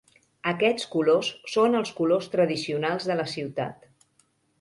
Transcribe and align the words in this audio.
Aquests 0.51 0.85
colors 0.93 1.29
són 1.55 1.79
els 1.79 1.91
colors 1.99 2.29
tradicionals 2.37 3.07
de 3.11 3.19
la 3.21 3.27
ciutat. 3.35 3.87